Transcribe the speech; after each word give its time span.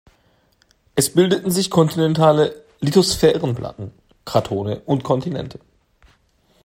Es 0.95 1.13
bildeten 1.13 1.51
sich 1.51 1.69
kontinentale 1.69 2.63
Lithosphärenplatten, 2.79 3.91
Kratone 4.25 4.79
und 4.87 5.03
Kontinente. 5.03 5.59